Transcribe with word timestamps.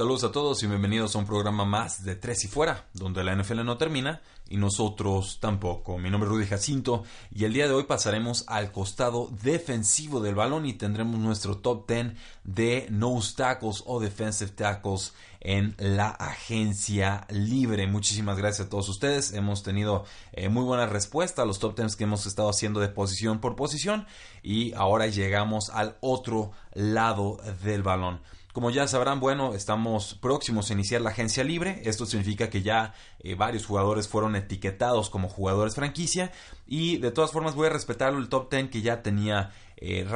Saludos 0.00 0.24
a 0.24 0.32
todos 0.32 0.62
y 0.62 0.66
bienvenidos 0.66 1.14
a 1.14 1.18
un 1.18 1.26
programa 1.26 1.66
más 1.66 2.04
de 2.04 2.16
Tres 2.16 2.42
y 2.44 2.48
Fuera, 2.48 2.86
donde 2.94 3.22
la 3.22 3.36
NFL 3.36 3.66
no 3.66 3.76
termina 3.76 4.22
y 4.48 4.56
nosotros 4.56 5.36
tampoco. 5.42 5.98
Mi 5.98 6.08
nombre 6.08 6.26
es 6.26 6.34
Rudy 6.34 6.46
Jacinto 6.46 7.04
y 7.30 7.44
el 7.44 7.52
día 7.52 7.68
de 7.68 7.74
hoy 7.74 7.84
pasaremos 7.84 8.44
al 8.48 8.72
costado 8.72 9.28
defensivo 9.42 10.22
del 10.22 10.34
balón 10.34 10.64
y 10.64 10.72
tendremos 10.72 11.20
nuestro 11.20 11.58
top 11.58 11.86
10 11.86 12.14
de 12.44 12.86
nose 12.88 13.34
tackles 13.36 13.82
o 13.84 14.00
defensive 14.00 14.52
tackles 14.52 15.12
en 15.38 15.74
la 15.76 16.08
agencia 16.08 17.26
libre. 17.28 17.86
Muchísimas 17.86 18.38
gracias 18.38 18.68
a 18.68 18.70
todos 18.70 18.88
ustedes. 18.88 19.34
Hemos 19.34 19.62
tenido 19.62 20.06
eh, 20.32 20.48
muy 20.48 20.64
buena 20.64 20.86
respuesta 20.86 21.42
a 21.42 21.44
los 21.44 21.58
top 21.58 21.76
10 21.76 21.96
que 21.96 22.04
hemos 22.04 22.24
estado 22.24 22.48
haciendo 22.48 22.80
de 22.80 22.88
posición 22.88 23.38
por 23.38 23.54
posición 23.54 24.06
y 24.42 24.72
ahora 24.72 25.08
llegamos 25.08 25.68
al 25.68 25.98
otro 26.00 26.52
lado 26.72 27.36
del 27.62 27.82
balón. 27.82 28.22
Como 28.52 28.70
ya 28.70 28.88
sabrán, 28.88 29.20
bueno, 29.20 29.54
estamos 29.54 30.14
próximos 30.14 30.70
a 30.70 30.72
iniciar 30.72 31.00
la 31.02 31.10
agencia 31.10 31.44
libre. 31.44 31.82
Esto 31.84 32.04
significa 32.04 32.50
que 32.50 32.62
ya 32.62 32.94
eh, 33.20 33.36
varios 33.36 33.64
jugadores 33.64 34.08
fueron 34.08 34.34
etiquetados 34.34 35.08
como 35.08 35.28
jugadores 35.28 35.76
franquicia. 35.76 36.32
Y 36.66 36.98
de 36.98 37.12
todas 37.12 37.30
formas 37.30 37.54
voy 37.54 37.68
a 37.68 37.70
respetar 37.70 38.12
el 38.12 38.28
top 38.28 38.50
10 38.50 38.70
que 38.70 38.82
ya 38.82 39.02
tenía 39.02 39.52
eh, 39.80 40.06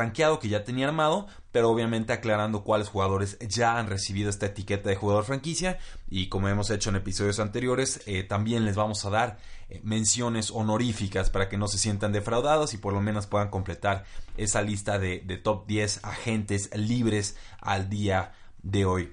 que 0.40 0.48
ya 0.48 0.64
tenía 0.64 0.88
armado. 0.88 1.26
Pero 1.52 1.70
obviamente 1.70 2.12
aclarando 2.12 2.64
cuáles 2.64 2.88
jugadores 2.88 3.38
ya 3.40 3.78
han 3.78 3.86
recibido 3.86 4.30
esta 4.30 4.46
etiqueta 4.46 4.88
de 4.88 4.96
jugador 4.96 5.24
franquicia. 5.24 5.78
Y 6.08 6.28
como 6.28 6.48
hemos 6.48 6.70
hecho 6.70 6.90
en 6.90 6.96
episodios 6.96 7.40
anteriores, 7.40 8.02
eh, 8.06 8.22
también 8.22 8.64
les 8.64 8.76
vamos 8.76 9.04
a 9.04 9.10
dar 9.10 9.38
menciones 9.82 10.50
honoríficas 10.50 11.30
para 11.30 11.48
que 11.48 11.56
no 11.56 11.66
se 11.68 11.78
sientan 11.78 12.12
defraudados 12.12 12.74
y 12.74 12.78
por 12.78 12.92
lo 12.92 13.00
menos 13.00 13.26
puedan 13.26 13.48
completar 13.48 14.04
esa 14.36 14.62
lista 14.62 14.98
de, 14.98 15.20
de 15.20 15.38
top 15.38 15.66
10 15.66 16.04
agentes 16.04 16.70
libres 16.76 17.36
al 17.60 17.88
día 17.88 18.34
de 18.62 18.84
hoy. 18.84 19.12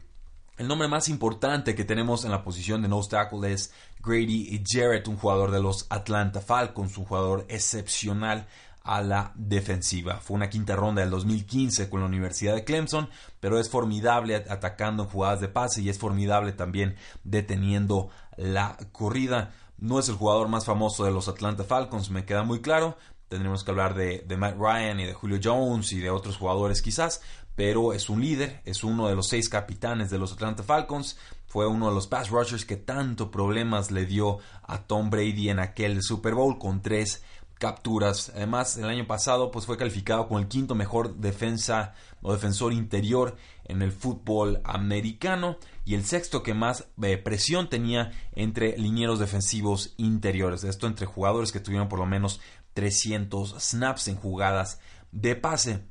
El 0.62 0.68
nombre 0.68 0.88
más 0.88 1.10
importante 1.10 1.74
que 1.74 1.86
tenemos 1.86 2.24
en 2.24 2.30
la 2.30 2.44
posición 2.44 2.84
de 2.84 2.88
nose 2.88 3.10
tackle 3.10 3.52
es 3.52 3.74
Grady 4.04 4.62
Jarrett, 4.64 5.08
un 5.08 5.18
jugador 5.18 5.50
de 5.50 5.60
los 5.60 5.88
Atlanta 5.90 6.40
Falcons, 6.40 7.00
un 7.00 7.06
jugador 7.06 7.46
excepcional 7.50 8.48
a 8.84 9.02
la 9.02 9.32
defensiva. 9.36 10.18
Fue 10.18 10.36
una 10.36 10.50
quinta 10.50 10.76
ronda 10.76 11.02
del 11.02 11.12
2015 11.12 11.90
con 11.90 12.02
la 12.02 12.08
Universidad 12.08 12.56
de 12.56 12.64
Clemson, 12.64 13.10
pero 13.40 13.60
es 13.60 13.70
formidable 13.70 14.36
atacando 14.36 15.04
en 15.04 15.10
jugadas 15.10 15.42
de 15.42 15.50
pase 15.50 15.82
y 15.82 15.90
es 15.90 16.00
formidable 16.00 16.52
también 16.52 16.96
deteniendo 17.24 18.10
la 18.38 18.78
corrida. 18.92 19.52
No 19.78 20.00
es 20.00 20.10
el 20.10 20.16
jugador 20.16 20.48
más 20.48 20.66
famoso 20.66 21.06
de 21.06 21.12
los 21.12 21.28
Atlanta 21.28 21.64
Falcons, 21.64 22.10
me 22.10 22.26
queda 22.26 22.44
muy 22.44 22.62
claro. 22.62 22.98
Tendremos 23.28 23.64
que 23.64 23.72
hablar 23.72 23.96
de, 23.96 24.26
Matt 24.38 24.58
Ryan 24.58 25.00
y 25.00 25.06
de 25.06 25.14
Julio 25.14 25.40
Jones 25.42 25.94
y 25.94 26.00
de 26.00 26.10
otros 26.10 26.38
jugadores 26.38 26.82
quizás, 26.82 27.22
pero 27.56 27.94
es 27.94 28.10
un 28.10 28.20
líder, 28.20 28.62
es 28.66 28.84
uno 28.84 29.08
de 29.08 29.16
los 29.16 29.28
seis 29.30 29.48
capitanes 29.48 30.10
de 30.10 30.18
los 30.18 30.34
Atlanta 30.34 30.64
Falcons, 30.64 31.18
fue 31.48 31.68
uno 31.68 31.90
de 31.90 31.96
los 31.96 32.08
pass 32.08 32.30
rushers 32.30 32.66
que 32.66 32.78
tanto 32.78 33.32
problemas 33.32 33.92
le 33.92 34.06
dio 34.06 34.40
a 34.64 34.84
Tom 34.84 35.10
Brady 35.10 35.50
en 35.50 35.60
aquel 35.60 36.02
Super 36.02 36.34
Bowl 36.34 36.58
con 36.58 36.82
tres 36.82 37.24
capturas. 37.62 38.32
Además, 38.36 38.76
el 38.78 38.86
año 38.86 39.06
pasado 39.06 39.52
pues, 39.52 39.68
fue 39.68 39.78
calificado 39.78 40.28
como 40.28 40.40
el 40.40 40.48
quinto 40.48 40.74
mejor 40.74 41.18
defensa 41.18 41.94
o 42.24 42.34
defensor 42.34 42.74
interior 42.74 43.38
en 43.66 43.84
el 43.84 43.92
fútbol 43.92 44.62
americano 44.64 45.58
y 45.86 45.94
el 45.94 46.04
sexto 46.04 46.42
que 46.42 46.56
más 46.56 46.88
eh, 47.04 47.18
presión 47.18 47.70
tenía 47.70 48.12
entre 48.34 48.76
linieros 48.80 49.20
defensivos 49.20 49.94
interiores. 49.98 50.64
Esto 50.64 50.88
entre 50.88 51.06
jugadores 51.06 51.52
que 51.52 51.60
tuvieron 51.60 51.88
por 51.88 52.00
lo 52.00 52.08
menos 52.08 52.42
300 52.74 53.56
snaps 53.60 54.08
en 54.08 54.16
jugadas 54.16 54.80
de 55.12 55.36
pase. 55.36 55.84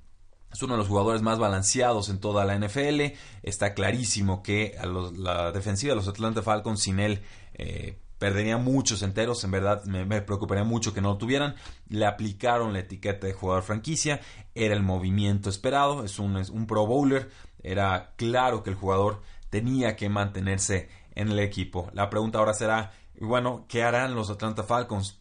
Es 0.53 0.61
uno 0.65 0.75
de 0.75 0.79
los 0.79 0.89
jugadores 0.89 1.23
más 1.23 1.39
balanceados 1.39 2.09
en 2.09 2.19
toda 2.19 2.45
la 2.45 2.59
NFL. 2.59 3.17
Está 3.45 3.75
clarísimo 3.75 4.43
que 4.43 4.77
la 5.17 5.53
defensiva 5.53 5.93
de 5.93 5.97
los 5.97 6.09
Atlanta 6.09 6.43
Falcons 6.43 6.83
sin 6.83 6.99
él 6.99 7.23
eh, 7.55 8.01
perdería 8.21 8.59
muchos 8.59 9.03
enteros. 9.03 9.43
En 9.43 9.51
verdad 9.51 9.83
me, 9.87 10.21
preocuparía 10.21 10.63
mucho 10.63 10.93
que 10.93 11.01
no 11.01 11.09
lo 11.09 11.19
tuvieran. 11.19 11.57
Le 11.89 12.07
aplicaron 12.07 12.75
la 12.75 12.81
etiqueta 12.81 13.27
de 13.27 13.33
jugador 13.33 13.65
franquicia. 13.65 14.21
Era 14.55 14.75
el 14.75 14.83
movimiento 14.83 15.49
esperado. 15.49 16.05
Es 16.05 16.21
un, 16.21 16.37
es 16.37 16.51
un 16.51 16.67
pro 16.67 16.87
bowler. 16.87 17.31
Era 17.63 18.13
claro 18.17 18.63
que 18.63 18.71
el 18.71 18.77
jugador 18.77 19.23
tenía 19.49 19.97
que 19.97 20.11
mantenerse 20.11 20.91
en 21.15 21.31
el 21.31 21.41
equipo. 21.41 21.91
La 21.95 22.11
pregunta 22.11 22.39
ahora 22.39 22.53
será, 22.53 22.93
bueno, 23.19 23.65
¿qué 23.69 23.83
harán 23.83 24.15
los 24.15 24.29
Atlanta 24.29 24.63
Falcons? 24.65 25.19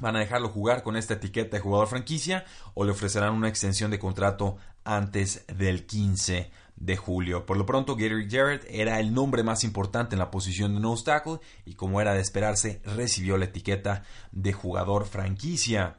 ¿Van 0.00 0.16
a 0.16 0.18
dejarlo 0.18 0.48
jugar 0.48 0.82
con 0.82 0.96
esta 0.96 1.14
etiqueta 1.14 1.56
de 1.56 1.62
jugador 1.62 1.86
franquicia 1.86 2.44
o 2.74 2.84
le 2.84 2.90
ofrecerán 2.90 3.34
una 3.34 3.48
extensión 3.48 3.92
de 3.92 4.00
contrato 4.00 4.56
antes 4.82 5.46
del 5.46 5.86
15 5.86 6.50
de 6.76 6.96
julio? 6.96 7.46
Por 7.46 7.56
lo 7.56 7.66
pronto, 7.66 7.96
Gary 7.96 8.28
Jarrett 8.30 8.66
era 8.68 9.00
el 9.00 9.14
nombre 9.14 9.42
más 9.42 9.64
importante 9.64 10.14
en 10.14 10.18
la 10.18 10.30
posición 10.30 10.74
de 10.74 10.80
nose 10.80 11.04
tackle 11.04 11.40
y 11.64 11.74
como 11.74 12.00
era 12.00 12.14
de 12.14 12.20
esperarse, 12.20 12.80
recibió 12.84 13.36
la 13.36 13.46
etiqueta 13.46 14.04
de 14.30 14.52
jugador 14.52 15.06
franquicia. 15.06 15.98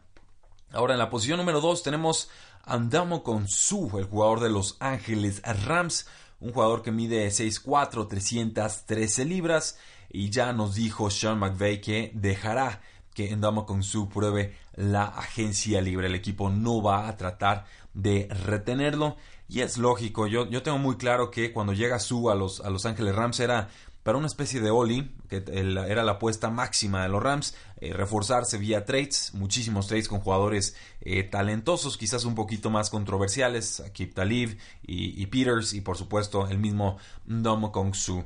Ahora 0.71 0.93
en 0.93 0.99
la 0.99 1.09
posición 1.09 1.37
número 1.37 1.61
2 1.61 1.83
tenemos 1.83 2.29
Andamo 2.63 3.23
Su, 3.47 3.97
el 3.97 4.05
jugador 4.05 4.39
de 4.39 4.49
Los 4.49 4.77
Ángeles 4.79 5.41
Rams 5.43 6.07
un 6.43 6.51
jugador 6.51 6.83
que 6.83 6.91
mide 6.91 7.25
6'4, 7.27 8.07
313 8.07 9.25
libras, 9.25 9.79
y 10.09 10.29
ya 10.29 10.51
nos 10.51 10.75
dijo 10.75 11.09
Sean 11.09 11.39
McVay 11.39 11.79
que 11.79 12.11
dejará 12.13 12.81
que 13.13 13.37
con 13.65 13.83
su 13.83 14.09
pruebe 14.09 14.55
la 14.75 15.05
agencia 15.05 15.81
libre. 15.81 16.07
El 16.07 16.15
equipo 16.15 16.49
no 16.49 16.81
va 16.81 17.07
a 17.07 17.17
tratar 17.17 17.65
de 17.93 18.27
retenerlo. 18.45 19.17
Y 19.47 19.61
es 19.61 19.77
lógico, 19.77 20.25
yo, 20.27 20.49
yo 20.49 20.63
tengo 20.63 20.79
muy 20.79 20.97
claro 20.97 21.29
que 21.29 21.51
cuando 21.51 21.73
llega 21.73 21.99
Su 21.99 22.29
a 22.29 22.35
los, 22.35 22.61
a 22.61 22.69
los 22.69 22.85
Ángeles 22.85 23.15
Rams 23.15 23.39
era 23.39 23.69
para 24.03 24.17
una 24.17 24.27
especie 24.27 24.59
de 24.59 24.69
Oli, 24.69 25.15
que 25.29 25.43
era 25.47 26.03
la 26.03 26.13
apuesta 26.13 26.49
máxima 26.49 27.03
de 27.03 27.09
los 27.09 27.23
Rams, 27.23 27.55
eh, 27.79 27.93
reforzarse 27.93 28.57
vía 28.57 28.85
trades, 28.85 29.31
muchísimos 29.33 29.87
trades 29.87 30.09
con 30.09 30.19
jugadores 30.19 30.75
eh, 31.01 31.23
talentosos, 31.23 31.97
quizás 31.97 32.25
un 32.25 32.35
poquito 32.35 32.69
más 32.69 32.89
controversiales, 32.89 33.79
Akip 33.79 34.13
Talib 34.13 34.57
y, 34.85 35.25
Peters, 35.27 35.73
y 35.73 35.81
por 35.81 35.97
supuesto 35.97 36.47
el 36.47 36.59
mismo 36.59 36.97
Ndom 37.27 37.71
Kong 37.71 37.95
Su. 37.95 38.25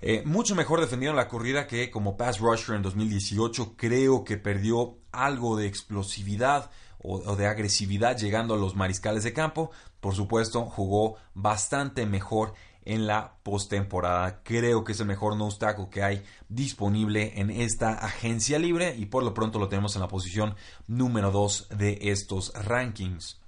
Eh, 0.00 0.22
mucho 0.26 0.54
mejor 0.54 0.80
defendido 0.80 1.10
en 1.10 1.16
la 1.16 1.28
corrida 1.28 1.66
que 1.66 1.90
como 1.90 2.16
pass 2.16 2.38
rusher 2.38 2.76
en 2.76 2.82
2018. 2.82 3.74
Creo 3.76 4.24
que 4.24 4.36
perdió 4.36 4.98
algo 5.12 5.56
de 5.56 5.66
explosividad 5.66 6.70
o, 6.98 7.36
de 7.36 7.46
agresividad 7.46 8.16
llegando 8.16 8.54
a 8.54 8.58
los 8.58 8.76
mariscales 8.76 9.24
de 9.24 9.32
campo. 9.32 9.70
Por 10.00 10.14
supuesto, 10.14 10.64
jugó 10.66 11.16
bastante 11.34 12.04
mejor 12.06 12.54
en 12.84 13.06
la 13.06 13.36
postemporada. 13.42 14.42
Creo 14.42 14.84
que 14.84 14.92
es 14.92 15.00
el 15.00 15.06
mejor 15.06 15.36
nose 15.36 15.58
tackle 15.58 15.88
que 15.90 16.02
hay 16.02 16.22
disponible 16.48 17.40
en 17.40 17.50
esta 17.50 17.94
agencia 17.94 18.58
libre 18.58 18.94
y 18.96 19.06
por 19.06 19.24
lo 19.24 19.34
pronto 19.34 19.58
lo 19.58 19.68
tenemos 19.68 19.96
en 19.96 20.02
la 20.02 20.08
posición 20.08 20.54
número 20.86 21.30
2 21.30 21.68
de 21.70 21.98
estos 22.02 22.52
rankings. 22.54 23.40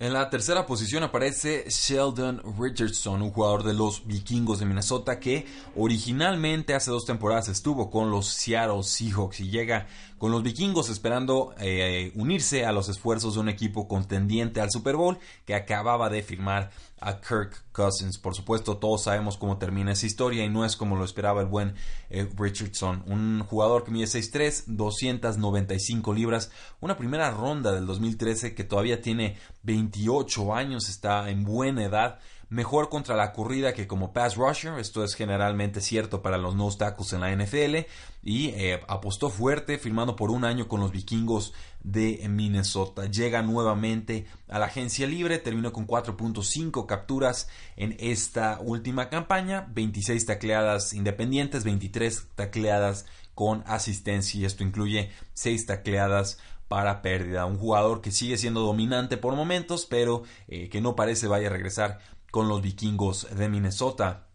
En 0.00 0.14
la 0.14 0.30
tercera 0.30 0.64
posición 0.64 1.02
aparece 1.02 1.66
Sheldon 1.68 2.40
Richardson, 2.58 3.20
un 3.20 3.32
jugador 3.32 3.64
de 3.64 3.74
los 3.74 4.06
vikingos 4.06 4.58
de 4.58 4.64
Minnesota 4.64 5.20
que 5.20 5.44
originalmente 5.76 6.72
hace 6.72 6.90
dos 6.90 7.04
temporadas 7.04 7.50
estuvo 7.50 7.90
con 7.90 8.10
los 8.10 8.26
Seattle 8.26 8.82
Seahawks 8.82 9.40
y 9.40 9.50
llega 9.50 9.88
con 10.20 10.32
los 10.32 10.42
vikingos 10.42 10.90
esperando 10.90 11.54
eh, 11.58 12.12
unirse 12.14 12.66
a 12.66 12.72
los 12.72 12.90
esfuerzos 12.90 13.34
de 13.34 13.40
un 13.40 13.48
equipo 13.48 13.88
contendiente 13.88 14.60
al 14.60 14.70
Super 14.70 14.94
Bowl 14.94 15.18
que 15.46 15.54
acababa 15.54 16.10
de 16.10 16.22
firmar 16.22 16.70
a 17.00 17.22
Kirk 17.22 17.64
Cousins. 17.72 18.18
Por 18.18 18.34
supuesto, 18.34 18.76
todos 18.76 19.04
sabemos 19.04 19.38
cómo 19.38 19.56
termina 19.56 19.92
esa 19.92 20.04
historia 20.04 20.44
y 20.44 20.50
no 20.50 20.66
es 20.66 20.76
como 20.76 20.96
lo 20.96 21.06
esperaba 21.06 21.40
el 21.40 21.46
buen 21.46 21.74
eh, 22.10 22.28
Richardson. 22.36 23.02
Un 23.06 23.42
jugador 23.48 23.82
que 23.82 23.92
mide 23.92 24.04
6'3, 24.04 24.64
295 24.66 26.12
libras, 26.12 26.50
una 26.80 26.98
primera 26.98 27.30
ronda 27.30 27.72
del 27.72 27.86
2013 27.86 28.54
que 28.54 28.64
todavía 28.64 29.00
tiene 29.00 29.38
28 29.62 30.54
años, 30.54 30.90
está 30.90 31.30
en 31.30 31.44
buena 31.44 31.82
edad 31.82 32.18
mejor 32.50 32.88
contra 32.88 33.16
la 33.16 33.32
corrida 33.32 33.72
que 33.72 33.86
como 33.86 34.12
pass 34.12 34.36
rusher. 34.36 34.78
Esto 34.78 35.02
es 35.02 35.14
generalmente 35.14 35.80
cierto 35.80 36.20
para 36.20 36.36
los 36.36 36.54
no 36.54 36.70
tackles 36.70 37.12
en 37.14 37.20
la 37.20 37.34
NFL. 37.34 37.86
Y 38.22 38.48
eh, 38.48 38.80
apostó 38.88 39.30
fuerte, 39.30 39.78
firmando 39.78 40.14
por 40.14 40.30
un 40.30 40.44
año 40.44 40.68
con 40.68 40.80
los 40.80 40.92
vikingos 40.92 41.54
de 41.82 42.26
Minnesota. 42.28 43.06
Llega 43.06 43.40
nuevamente 43.40 44.26
a 44.48 44.58
la 44.58 44.66
agencia 44.66 45.06
libre, 45.06 45.38
terminó 45.38 45.72
con 45.72 45.86
4.5 45.86 46.84
capturas 46.84 47.48
en 47.76 47.96
esta 47.98 48.58
última 48.60 49.08
campaña, 49.08 49.66
26 49.72 50.26
tacleadas 50.26 50.92
independientes, 50.92 51.64
23 51.64 52.26
tacleadas 52.34 53.06
con 53.34 53.62
asistencia 53.66 54.40
y 54.40 54.44
esto 54.44 54.64
incluye 54.64 55.10
6 55.32 55.64
tacleadas 55.64 56.38
para 56.68 57.00
pérdida. 57.00 57.46
Un 57.46 57.58
jugador 57.58 58.00
que 58.00 58.12
sigue 58.12 58.36
siendo 58.36 58.60
dominante 58.60 59.16
por 59.16 59.34
momentos, 59.34 59.86
pero 59.86 60.24
eh, 60.46 60.68
que 60.68 60.80
no 60.80 60.94
parece 60.94 61.26
vaya 61.26 61.48
a 61.48 61.50
regresar 61.50 62.00
con 62.30 62.48
los 62.48 62.62
vikingos 62.62 63.26
de 63.34 63.48
Minnesota. 63.48 64.26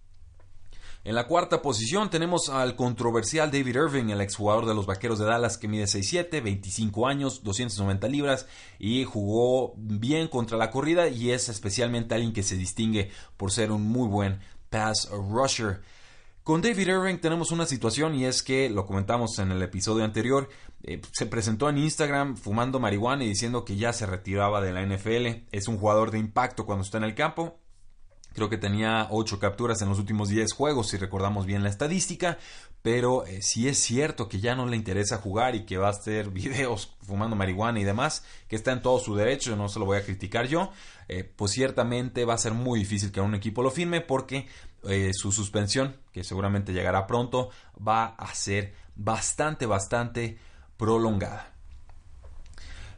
En 1.05 1.13
la 1.13 1.27
cuarta 1.27 1.61
posición 1.61 2.09
tenemos 2.09 2.49
al 2.49 2.75
controversial 2.75 3.51
David 3.51 3.75
Irving, 3.75 4.09
el 4.09 4.21
exjugador 4.21 4.65
de 4.65 4.73
los 4.73 4.87
Vaqueros 4.87 5.19
de 5.19 5.25
Dallas 5.25 5.59
que 5.59 5.67
mide 5.67 5.83
6'7, 5.83 6.41
25 6.41 7.07
años, 7.07 7.43
290 7.43 8.07
libras 8.07 8.47
y 8.79 9.03
jugó 9.03 9.73
bien 9.77 10.27
contra 10.27 10.57
la 10.57 10.71
corrida 10.71 11.07
y 11.07 11.29
es 11.29 11.47
especialmente 11.47 12.15
alguien 12.15 12.33
que 12.33 12.41
se 12.41 12.57
distingue 12.57 13.11
por 13.37 13.51
ser 13.51 13.71
un 13.71 13.83
muy 13.83 14.07
buen 14.07 14.39
pass 14.71 15.07
rusher. 15.11 15.81
Con 16.41 16.63
David 16.63 16.87
Irving 16.87 17.17
tenemos 17.17 17.51
una 17.51 17.67
situación 17.67 18.15
y 18.15 18.25
es 18.25 18.41
que, 18.41 18.69
lo 18.71 18.87
comentamos 18.87 19.37
en 19.37 19.51
el 19.51 19.61
episodio 19.61 20.05
anterior, 20.05 20.49
eh, 20.83 21.01
se 21.11 21.27
presentó 21.27 21.69
en 21.69 21.77
Instagram 21.77 22.35
fumando 22.35 22.79
marihuana 22.79 23.23
y 23.23 23.27
diciendo 23.27 23.63
que 23.63 23.75
ya 23.75 23.93
se 23.93 24.07
retiraba 24.07 24.59
de 24.59 24.71
la 24.71 24.81
NFL. 24.83 25.45
Es 25.51 25.67
un 25.67 25.77
jugador 25.77 26.09
de 26.09 26.17
impacto 26.17 26.65
cuando 26.65 26.83
está 26.83 26.97
en 26.97 27.03
el 27.03 27.13
campo. 27.13 27.59
Creo 28.35 28.49
que 28.49 28.57
tenía 28.57 29.07
8 29.09 29.39
capturas 29.39 29.81
en 29.81 29.89
los 29.89 29.97
últimos 29.97 30.27
10 30.29 30.51
juegos, 30.53 30.89
si 30.89 30.97
recordamos 30.97 31.45
bien 31.45 31.63
la 31.63 31.69
estadística. 31.69 32.37
Pero 32.81 33.25
eh, 33.25 33.41
si 33.41 33.67
es 33.67 33.79
cierto 33.79 34.29
que 34.29 34.39
ya 34.39 34.55
no 34.55 34.67
le 34.67 34.75
interesa 34.75 35.17
jugar 35.17 35.55
y 35.55 35.65
que 35.65 35.77
va 35.77 35.87
a 35.87 35.91
hacer 35.91 36.29
videos 36.31 36.93
fumando 37.01 37.35
marihuana 37.35 37.79
y 37.79 37.83
demás, 37.83 38.23
que 38.47 38.55
está 38.55 38.73
en 38.73 38.81
todo 38.81 38.99
su 38.99 39.15
derecho, 39.15 39.55
no 39.55 39.69
se 39.69 39.79
lo 39.79 39.85
voy 39.85 39.97
a 39.97 40.05
criticar 40.05 40.47
yo, 40.47 40.71
eh, 41.07 41.23
pues 41.23 41.53
ciertamente 41.53 42.25
va 42.25 42.35
a 42.35 42.37
ser 42.37 42.53
muy 42.53 42.79
difícil 42.79 43.11
que 43.11 43.21
un 43.21 43.33
equipo 43.33 43.63
lo 43.63 43.71
firme 43.71 44.01
porque 44.01 44.47
eh, 44.87 45.11
su 45.13 45.31
suspensión, 45.31 45.95
que 46.11 46.23
seguramente 46.23 46.73
llegará 46.73 47.07
pronto, 47.07 47.49
va 47.75 48.05
a 48.05 48.35
ser 48.35 48.75
bastante, 48.95 49.65
bastante 49.65 50.37
prolongada. 50.77 51.54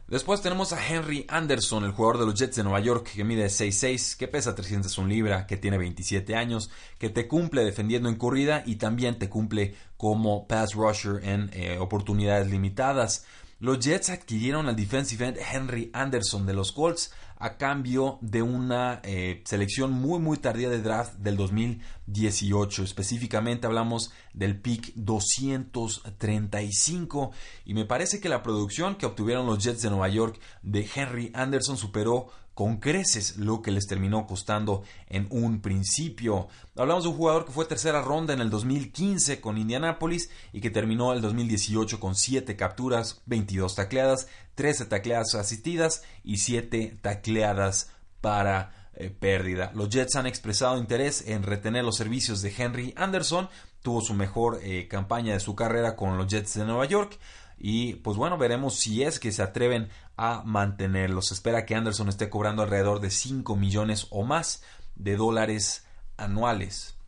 Después 0.08 0.40
tenemos 0.40 0.72
a 0.72 0.82
Henry 0.82 1.26
Anderson, 1.28 1.84
el 1.84 1.92
jugador 1.92 2.18
de 2.18 2.24
los 2.24 2.34
Jets 2.34 2.56
de 2.56 2.62
Nueva 2.62 2.80
York, 2.80 3.10
que 3.14 3.24
mide 3.24 3.44
6'6, 3.44 4.16
que 4.16 4.26
pesa 4.26 4.54
301 4.54 5.06
libra, 5.06 5.46
que 5.46 5.58
tiene 5.58 5.76
27 5.76 6.34
años, 6.34 6.70
que 6.96 7.10
te 7.10 7.28
cumple 7.28 7.62
defendiendo 7.62 8.08
en 8.08 8.16
corrida 8.16 8.62
y 8.64 8.76
también 8.76 9.18
te 9.18 9.28
cumple 9.28 9.74
como 9.98 10.48
pass 10.48 10.72
rusher 10.72 11.22
en 11.24 11.50
eh, 11.52 11.76
oportunidades 11.78 12.48
limitadas. 12.48 13.26
Los 13.60 13.80
Jets 13.80 14.10
adquirieron 14.10 14.68
al 14.68 14.76
defensive 14.76 15.26
end 15.26 15.38
Henry 15.38 15.90
Anderson 15.92 16.46
de 16.46 16.54
los 16.54 16.70
Colts 16.70 17.12
a 17.38 17.56
cambio 17.56 18.18
de 18.20 18.42
una 18.42 19.00
eh, 19.02 19.42
selección 19.44 19.90
muy 19.90 20.20
muy 20.20 20.38
tardía 20.38 20.68
de 20.68 20.80
draft 20.80 21.14
del 21.14 21.36
2018. 21.36 22.84
Específicamente 22.84 23.66
hablamos 23.66 24.12
del 24.32 24.60
pick 24.60 24.92
235 24.94 27.32
y 27.64 27.74
me 27.74 27.84
parece 27.84 28.20
que 28.20 28.28
la 28.28 28.44
producción 28.44 28.94
que 28.94 29.06
obtuvieron 29.06 29.46
los 29.46 29.58
Jets 29.58 29.82
de 29.82 29.90
Nueva 29.90 30.08
York 30.08 30.38
de 30.62 30.88
Henry 30.94 31.32
Anderson 31.34 31.76
superó 31.76 32.30
con 32.58 32.78
creces 32.78 33.36
lo 33.36 33.62
que 33.62 33.70
les 33.70 33.86
terminó 33.86 34.26
costando 34.26 34.82
en 35.06 35.28
un 35.30 35.60
principio. 35.60 36.48
Hablamos 36.74 37.04
de 37.04 37.10
un 37.10 37.16
jugador 37.16 37.46
que 37.46 37.52
fue 37.52 37.66
tercera 37.66 38.02
ronda 38.02 38.34
en 38.34 38.40
el 38.40 38.50
2015 38.50 39.40
con 39.40 39.58
Indianapolis 39.58 40.28
y 40.52 40.60
que 40.60 40.68
terminó 40.68 41.12
el 41.12 41.20
2018 41.20 42.00
con 42.00 42.16
7 42.16 42.56
capturas, 42.56 43.22
22 43.26 43.76
tacleadas, 43.76 44.26
13 44.56 44.86
tacleadas 44.86 45.36
asistidas 45.36 46.02
y 46.24 46.38
7 46.38 46.98
tacleadas 47.00 47.92
para 48.20 48.90
eh, 48.96 49.08
pérdida. 49.08 49.70
Los 49.76 49.90
Jets 49.90 50.16
han 50.16 50.26
expresado 50.26 50.78
interés 50.78 51.28
en 51.28 51.44
retener 51.44 51.84
los 51.84 51.96
servicios 51.96 52.42
de 52.42 52.52
Henry 52.58 52.92
Anderson. 52.96 53.48
Tuvo 53.82 54.00
su 54.00 54.14
mejor 54.14 54.58
eh, 54.64 54.88
campaña 54.88 55.34
de 55.34 55.38
su 55.38 55.54
carrera 55.54 55.94
con 55.94 56.18
los 56.18 56.26
Jets 56.26 56.54
de 56.54 56.64
Nueva 56.64 56.86
York. 56.86 57.20
Y 57.56 57.94
pues 57.94 58.16
bueno, 58.16 58.36
veremos 58.36 58.74
si 58.74 59.04
es 59.04 59.20
que 59.20 59.30
se 59.30 59.42
atreven 59.42 59.90
a 60.18 60.42
mantenerlos. 60.44 61.28
Se 61.28 61.34
espera 61.34 61.64
que 61.64 61.74
Anderson 61.74 62.10
esté 62.10 62.28
cobrando 62.28 62.62
alrededor 62.62 63.00
de 63.00 63.10
5 63.10 63.56
millones 63.56 64.08
o 64.10 64.24
más 64.24 64.62
de 64.96 65.16
dólares 65.16 65.86
anuales. 66.18 66.98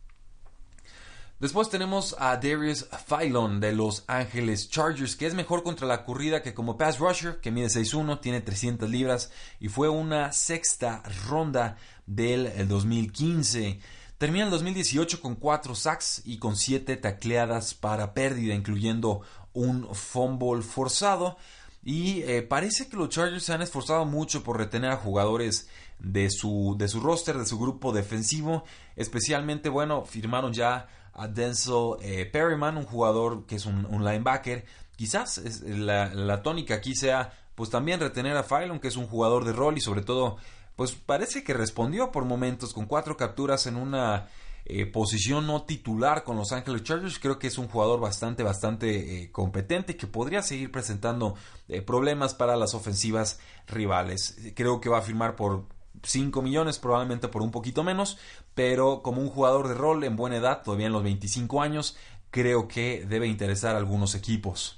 Después 1.41 1.69
tenemos 1.69 2.15
a 2.19 2.37
Darius 2.37 2.85
Phylon 3.07 3.59
de 3.59 3.73
Los 3.73 4.03
Ángeles 4.05 4.69
Chargers, 4.69 5.15
que 5.15 5.25
es 5.25 5.33
mejor 5.33 5.63
contra 5.63 5.87
la 5.87 6.05
corrida 6.05 6.43
que 6.43 6.53
como 6.53 6.77
pass 6.77 6.99
rusher, 6.99 7.39
que 7.39 7.49
mide 7.49 7.65
6'1, 7.65 8.21
tiene 8.21 8.41
300 8.41 8.87
libras 8.87 9.31
y 9.59 9.67
fue 9.67 9.89
una 9.89 10.31
sexta 10.33 11.01
ronda 11.27 11.77
del 12.05 12.67
2015. 12.67 13.79
Termina 14.19 14.45
el 14.45 14.51
2018 14.51 15.19
con 15.19 15.33
4 15.33 15.73
sacks 15.73 16.21
y 16.25 16.37
con 16.37 16.55
7 16.55 16.95
tacleadas 16.97 17.73
para 17.73 18.13
pérdida, 18.13 18.53
incluyendo 18.53 19.21
un 19.51 19.95
fumble 19.95 20.61
forzado. 20.61 21.37
Y 21.83 22.21
eh, 22.23 22.43
parece 22.43 22.87
que 22.87 22.97
los 22.97 23.09
Chargers 23.09 23.43
se 23.43 23.53
han 23.53 23.61
esforzado 23.61 24.05
mucho 24.05 24.43
por 24.43 24.57
retener 24.57 24.91
a 24.91 24.97
jugadores 24.97 25.67
de 25.99 26.29
su, 26.29 26.75
de 26.77 26.87
su 26.87 26.99
roster, 26.99 27.37
de 27.37 27.45
su 27.45 27.57
grupo 27.59 27.91
defensivo. 27.91 28.63
Especialmente, 28.95 29.69
bueno, 29.69 30.05
firmaron 30.05 30.53
ya 30.53 30.87
a 31.13 31.27
Denzel 31.27 31.95
eh, 32.01 32.25
Perryman, 32.31 32.77
un 32.77 32.85
jugador 32.85 33.45
que 33.45 33.55
es 33.55 33.65
un, 33.65 33.85
linebacker. 34.03 34.65
Quizás 34.95 35.41
la, 35.65 36.13
la, 36.13 36.43
tónica 36.43 36.75
aquí 36.75 36.95
sea, 36.95 37.33
pues 37.55 37.71
también 37.71 37.99
retener 37.99 38.37
a 38.37 38.43
Phylon, 38.43 38.79
que 38.79 38.87
es 38.87 38.97
un 38.97 39.07
jugador 39.07 39.45
de 39.45 39.53
rol 39.53 39.77
y 39.77 39.81
sobre 39.81 40.03
todo, 40.03 40.37
pues 40.75 40.91
parece 40.91 41.43
que 41.43 41.53
respondió 41.53 42.11
por 42.11 42.25
momentos 42.25 42.73
con 42.73 42.85
cuatro 42.85 43.17
capturas 43.17 43.65
en 43.65 43.75
una 43.75 44.27
eh, 44.65 44.85
posición 44.85 45.47
no 45.47 45.63
titular 45.63 46.23
con 46.23 46.37
Los 46.37 46.51
Angeles 46.51 46.83
Chargers. 46.83 47.19
Creo 47.19 47.39
que 47.39 47.47
es 47.47 47.57
un 47.57 47.67
jugador 47.67 47.99
bastante, 47.99 48.43
bastante 48.43 49.23
eh, 49.23 49.31
competente 49.31 49.97
que 49.97 50.07
podría 50.07 50.41
seguir 50.43 50.71
presentando 50.71 51.35
eh, 51.67 51.81
problemas 51.81 52.35
para 52.35 52.55
las 52.55 52.73
ofensivas 52.73 53.39
rivales. 53.67 54.37
Creo 54.55 54.79
que 54.79 54.89
va 54.89 54.99
a 54.99 55.01
firmar 55.01 55.35
por 55.35 55.65
5 56.03 56.41
millones, 56.41 56.79
probablemente 56.79 57.27
por 57.27 57.41
un 57.41 57.51
poquito 57.51 57.83
menos, 57.83 58.17
pero 58.53 59.01
como 59.01 59.21
un 59.21 59.29
jugador 59.29 59.67
de 59.67 59.73
rol 59.73 60.03
en 60.03 60.15
buena 60.15 60.37
edad, 60.37 60.61
todavía 60.63 60.87
en 60.87 60.93
los 60.93 61.03
25 61.03 61.61
años, 61.61 61.97
creo 62.29 62.67
que 62.67 63.05
debe 63.07 63.27
interesar 63.27 63.75
a 63.75 63.79
algunos 63.79 64.15
equipos. 64.15 64.77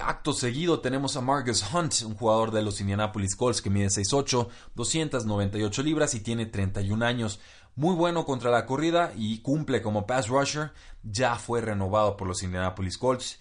acto 0.00 0.32
seguido 0.32 0.80
tenemos 0.80 1.16
a 1.16 1.20
Marcus 1.20 1.64
Hunt, 1.72 2.02
un 2.04 2.14
jugador 2.14 2.50
de 2.50 2.62
los 2.62 2.80
Indianapolis 2.80 3.34
Colts 3.34 3.62
que 3.62 3.70
mide 3.70 3.86
6'8, 3.86 4.48
298 4.74 5.82
libras 5.82 6.14
y 6.14 6.20
tiene 6.20 6.46
31 6.46 7.04
años 7.04 7.40
muy 7.74 7.94
bueno 7.94 8.24
contra 8.24 8.50
la 8.50 8.66
corrida 8.66 9.12
y 9.16 9.38
cumple 9.38 9.82
como 9.82 10.06
pass 10.06 10.28
rusher. 10.28 10.72
Ya 11.02 11.36
fue 11.36 11.60
renovado 11.60 12.16
por 12.16 12.28
los 12.28 12.42
Indianapolis 12.42 12.98
Colts. 12.98 13.38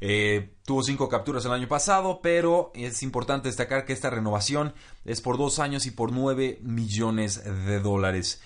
Eh, 0.00 0.56
tuvo 0.64 0.82
cinco 0.82 1.08
capturas 1.08 1.44
el 1.44 1.52
año 1.52 1.68
pasado, 1.68 2.20
pero 2.22 2.70
es 2.74 3.02
importante 3.02 3.48
destacar 3.48 3.84
que 3.84 3.92
esta 3.92 4.10
renovación 4.10 4.74
es 5.04 5.20
por 5.20 5.38
dos 5.38 5.58
años 5.58 5.86
y 5.86 5.92
por 5.92 6.12
nueve 6.12 6.58
millones 6.62 7.42
de 7.44 7.80
dólares. 7.80 8.42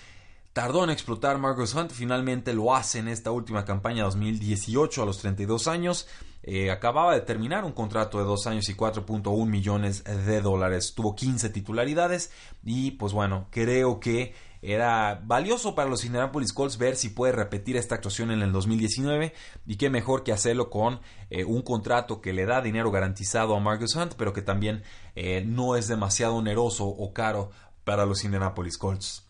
Tardó 0.52 0.82
en 0.85 0.90
explotar 0.90 1.38
Marcus 1.38 1.75
Hunt, 1.75 1.92
finalmente 1.92 2.52
lo 2.52 2.75
hace 2.75 2.99
en 2.99 3.08
esta 3.08 3.30
última 3.30 3.64
campaña 3.64 4.04
2018 4.04 5.02
a 5.02 5.06
los 5.06 5.18
32 5.18 5.68
años. 5.68 6.08
Eh, 6.42 6.70
acababa 6.70 7.14
de 7.14 7.20
terminar 7.20 7.64
un 7.64 7.73
contrato 7.73 8.18
de 8.18 8.25
dos 8.25 8.47
años 8.47 8.68
y 8.68 8.75
4.1 8.75 9.47
millones 9.47 10.04
de 10.04 10.40
dólares. 10.40 10.94
Tuvo 10.94 11.14
15 11.14 11.50
titularidades 11.50 12.30
y 12.64 12.92
pues 12.92 13.12
bueno, 13.12 13.49
creo 13.50 14.00
que 14.00 14.35
era 14.62 15.21
valioso 15.25 15.75
para 15.75 15.88
los 15.88 16.05
Indianapolis 16.05 16.53
Colts 16.53 16.79
ver 16.79 16.97
si 16.97 17.11
puede 17.11 17.33
repetir 17.33 17.77
esta 17.77 17.95
actuación 17.95 18.31
en 18.31 18.43
el 18.43 18.53
2019 18.53 19.33
y 19.67 19.77
qué 19.77 19.91
mejor 19.91 20.25
que 20.25 20.33
hacerlo 20.33 20.71
con 20.71 21.00
eh, 21.31 21.45
un 21.45 21.62
contrato 21.62 22.21
que 22.21 22.33
le 22.33 22.47
da 22.47 22.61
dinero 22.61 22.91
garantizado 22.91 23.55
a 23.55 23.61
Marcus 23.61 23.95
Hunt, 23.95 24.15
pero 24.15 24.33
que 24.33 24.43
también 24.43 24.83
eh, 25.15 25.45
no 25.47 25.77
es 25.77 25.88
demasiado 25.88 26.35
oneroso 26.35 26.87
o 26.87 27.12
caro 27.12 27.50
para 27.85 28.05
los 28.05 28.25
Indianapolis 28.25 28.77
Colts. 28.79 29.25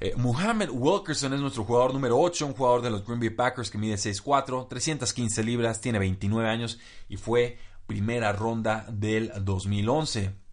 Eh, 0.00 0.12
Muhammad 0.16 0.68
Wilkerson 0.70 1.32
es 1.32 1.40
nuestro 1.40 1.64
jugador 1.64 1.94
número 1.94 2.18
8, 2.18 2.46
un 2.46 2.52
jugador 2.52 2.82
de 2.82 2.90
los 2.90 3.06
Green 3.06 3.20
Bay 3.20 3.30
Packers 3.30 3.70
que 3.70 3.78
mide 3.78 3.94
6'4, 3.94 4.68
315 4.68 5.42
libras, 5.44 5.80
tiene 5.80 5.98
29 5.98 6.48
años 6.48 6.78
y 7.08 7.16
fue 7.16 7.58
primera 7.86 8.32
ronda 8.32 8.86
del 8.90 9.32
2011. 9.40 10.43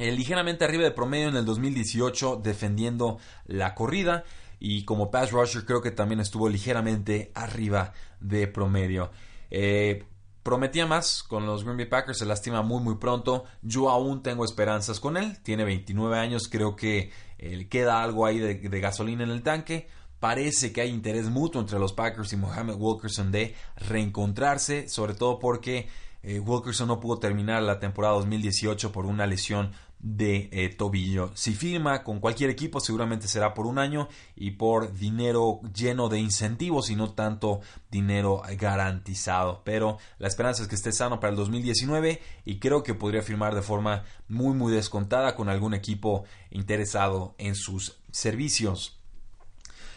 Eh, 0.00 0.12
ligeramente 0.12 0.64
arriba 0.64 0.84
de 0.84 0.92
promedio 0.92 1.28
en 1.28 1.36
el 1.36 1.44
2018 1.44 2.40
defendiendo 2.42 3.18
la 3.44 3.74
corrida 3.74 4.24
y 4.58 4.86
como 4.86 5.10
pass 5.10 5.30
rusher 5.30 5.66
creo 5.66 5.82
que 5.82 5.90
también 5.90 6.20
estuvo 6.20 6.48
ligeramente 6.48 7.30
arriba 7.34 7.92
de 8.18 8.46
promedio. 8.46 9.10
Eh, 9.50 10.06
prometía 10.42 10.86
más 10.86 11.22
con 11.22 11.44
los 11.44 11.64
Green 11.64 11.76
Bay 11.76 11.84
Packers, 11.84 12.16
se 12.16 12.24
lastima 12.24 12.62
muy 12.62 12.82
muy 12.82 12.94
pronto. 12.94 13.44
Yo 13.60 13.90
aún 13.90 14.22
tengo 14.22 14.42
esperanzas 14.42 15.00
con 15.00 15.18
él, 15.18 15.38
tiene 15.42 15.64
29 15.64 16.16
años, 16.16 16.48
creo 16.48 16.76
que 16.76 17.12
eh, 17.36 17.68
queda 17.68 18.02
algo 18.02 18.24
ahí 18.24 18.38
de, 18.38 18.80
gasolina 18.80 19.24
en 19.24 19.30
el 19.30 19.42
tanque. 19.42 19.86
Parece 20.18 20.72
que 20.72 20.80
hay 20.80 20.88
interés 20.88 21.28
mutuo 21.28 21.60
entre 21.60 21.78
los 21.78 21.92
Packers 21.92 22.32
y 22.32 22.38
Mohamed 22.38 22.76
Wilkerson 22.78 23.30
de 23.32 23.54
reencontrarse, 23.76 24.88
sobre 24.88 25.12
todo 25.12 25.38
porque 25.38 25.88
eh, 26.22 26.38
Wilkerson 26.38 26.88
no 26.88 27.00
pudo 27.00 27.18
terminar 27.18 27.62
la 27.62 27.78
temporada 27.78 28.14
2018 28.14 28.92
por 28.92 29.06
una 29.06 29.26
lesión 29.26 29.72
de 30.02 30.48
eh, 30.52 30.68
tobillo. 30.70 31.30
Si 31.34 31.54
firma 31.54 32.02
con 32.02 32.20
cualquier 32.20 32.50
equipo 32.50 32.80
seguramente 32.80 33.28
será 33.28 33.54
por 33.54 33.66
un 33.66 33.78
año 33.78 34.08
y 34.34 34.52
por 34.52 34.94
dinero 34.94 35.60
lleno 35.74 36.08
de 36.08 36.18
incentivos 36.18 36.90
y 36.90 36.96
no 36.96 37.12
tanto 37.12 37.60
dinero 37.90 38.42
garantizado. 38.58 39.62
Pero 39.64 39.98
la 40.18 40.28
esperanza 40.28 40.62
es 40.62 40.68
que 40.68 40.74
esté 40.74 40.92
sano 40.92 41.20
para 41.20 41.30
el 41.30 41.36
2019 41.36 42.20
y 42.44 42.58
creo 42.58 42.82
que 42.82 42.94
podría 42.94 43.22
firmar 43.22 43.54
de 43.54 43.62
forma 43.62 44.04
muy 44.28 44.54
muy 44.54 44.72
descontada 44.72 45.34
con 45.34 45.48
algún 45.48 45.74
equipo 45.74 46.24
interesado 46.50 47.34
en 47.38 47.54
sus 47.54 47.98
servicios. 48.10 48.99